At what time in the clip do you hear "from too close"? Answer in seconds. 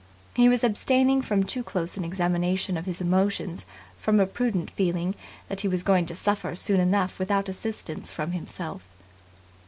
1.21-1.95